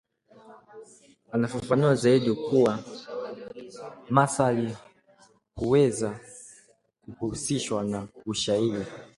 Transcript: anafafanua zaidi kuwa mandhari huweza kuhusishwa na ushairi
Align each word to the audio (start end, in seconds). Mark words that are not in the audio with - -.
anafafanua 1.31 1.95
zaidi 1.95 2.31
kuwa 2.33 2.79
mandhari 4.09 4.77
huweza 5.55 6.19
kuhusishwa 7.19 7.83
na 7.83 8.07
ushairi 8.25 8.85